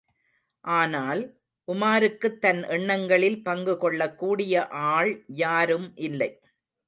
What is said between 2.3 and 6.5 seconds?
தன் எண்ணங்களில் பங்கு கொள்ளக் கூடிய ஆள் யாரும் இல்லை.